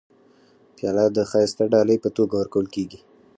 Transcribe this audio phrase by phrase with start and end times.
[0.75, 2.99] پیاله د ښایسته ډالۍ په توګه ورکول کېږي.